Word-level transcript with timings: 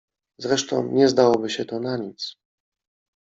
Zresztą 0.37 0.91
nie 0.91 1.07
zdałoby 1.09 1.49
się 1.49 1.65
to 1.65 1.79
na 1.79 1.97
nic! 1.97 2.35